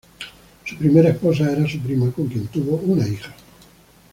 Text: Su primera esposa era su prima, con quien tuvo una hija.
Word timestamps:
Su 0.65 0.75
primera 0.77 1.09
esposa 1.09 1.51
era 1.51 1.67
su 1.69 1.79
prima, 1.79 2.09
con 2.11 2.25
quien 2.25 2.47
tuvo 2.47 2.77
una 2.77 3.07
hija. 3.07 3.35